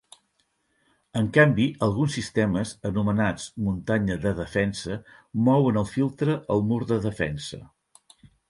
[1.19, 4.99] En canvi, alguns sistemes, anomenats "muntanya de defensa",
[5.51, 7.63] mouen el filtre al mur de defensa.